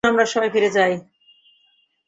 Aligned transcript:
চলুন, 0.03 0.11
আমরা 0.13 0.25
ফিরে 0.49 0.69
যাই। 0.69 0.93